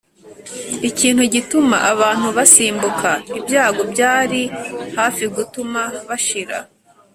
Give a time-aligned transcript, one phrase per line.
[0.89, 4.41] ikintu gituma abantu basimbuka ibyago byari
[4.97, 6.57] hafi gutuma bashira.